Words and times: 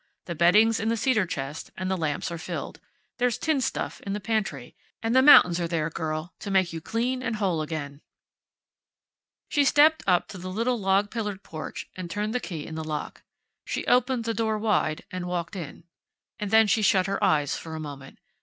The 0.25 0.33
bedding's 0.33 0.79
in 0.79 0.89
the 0.89 0.97
cedar 0.97 1.27
chest, 1.27 1.69
and 1.77 1.91
the 1.91 1.95
lamps 1.95 2.31
are 2.31 2.39
filled. 2.39 2.79
There's 3.19 3.37
tinned 3.37 3.63
stuff 3.63 4.01
in 4.01 4.13
the 4.13 4.19
pantry. 4.19 4.75
And 5.03 5.15
the 5.15 5.21
mountains 5.21 5.59
are 5.59 5.67
there, 5.67 5.91
girl, 5.91 6.33
to 6.39 6.49
make 6.49 6.73
you 6.73 6.81
clean 6.81 7.21
and 7.21 7.35
whole 7.35 7.61
again...." 7.61 8.01
She 9.47 9.63
stepped 9.63 10.01
up 10.07 10.27
to 10.29 10.39
the 10.39 10.49
little 10.49 10.79
log 10.79 11.11
pillared 11.11 11.43
porch 11.43 11.87
and 11.95 12.09
turned 12.09 12.33
the 12.33 12.39
key 12.39 12.65
in 12.65 12.73
the 12.73 12.83
lock. 12.83 13.21
She 13.63 13.85
opened 13.85 14.23
the 14.25 14.33
door 14.33 14.57
wide, 14.57 15.05
and 15.11 15.27
walked 15.27 15.55
in. 15.55 15.83
And 16.39 16.49
then 16.49 16.65
she 16.65 16.81
shut 16.81 17.05
her 17.05 17.23
eyes 17.23 17.55
for 17.55 17.75
a 17.75 17.79
moment. 17.79 18.17